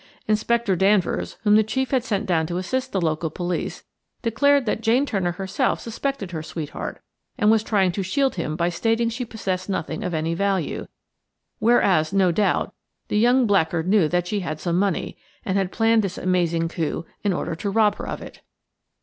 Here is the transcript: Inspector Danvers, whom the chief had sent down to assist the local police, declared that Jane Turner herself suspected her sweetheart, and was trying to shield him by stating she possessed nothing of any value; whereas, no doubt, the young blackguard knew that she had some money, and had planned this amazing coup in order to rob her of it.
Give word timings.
Inspector 0.27 0.75
Danvers, 0.77 1.37
whom 1.43 1.55
the 1.55 1.63
chief 1.63 1.91
had 1.91 2.03
sent 2.03 2.25
down 2.25 2.47
to 2.47 2.57
assist 2.57 2.91
the 2.91 2.99
local 2.99 3.29
police, 3.29 3.83
declared 4.23 4.65
that 4.65 4.81
Jane 4.81 5.05
Turner 5.05 5.33
herself 5.33 5.79
suspected 5.79 6.31
her 6.31 6.41
sweetheart, 6.41 7.03
and 7.37 7.51
was 7.51 7.61
trying 7.61 7.91
to 7.91 8.01
shield 8.01 8.33
him 8.33 8.55
by 8.55 8.69
stating 8.69 9.09
she 9.09 9.25
possessed 9.25 9.69
nothing 9.69 10.03
of 10.03 10.15
any 10.15 10.33
value; 10.33 10.87
whereas, 11.59 12.13
no 12.13 12.31
doubt, 12.31 12.73
the 13.09 13.19
young 13.19 13.45
blackguard 13.45 13.87
knew 13.87 14.07
that 14.07 14.25
she 14.25 14.39
had 14.39 14.59
some 14.59 14.79
money, 14.79 15.19
and 15.45 15.55
had 15.55 15.71
planned 15.71 16.01
this 16.01 16.17
amazing 16.17 16.67
coup 16.67 17.05
in 17.23 17.31
order 17.31 17.53
to 17.53 17.69
rob 17.69 17.97
her 17.97 18.07
of 18.07 18.23
it. 18.23 18.41